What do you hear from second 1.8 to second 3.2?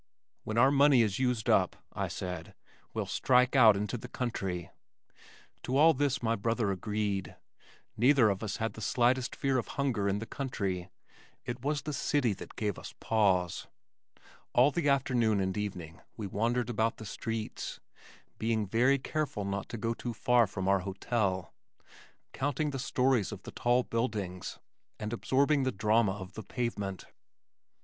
I said, "we'll